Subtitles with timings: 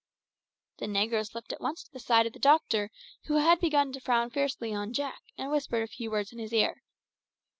[0.79, 2.89] The negro slipped at once to the side of the doctor,
[3.25, 6.53] who had begun to frown fiercely on Jack, and whispered a few words in his
[6.53, 6.81] ear.